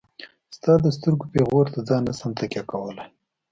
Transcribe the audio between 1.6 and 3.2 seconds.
ته ځان نشم تکيه کولاي.